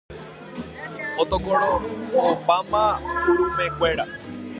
[1.21, 2.83] Otokoro'opáma
[3.29, 4.05] urumekuéra.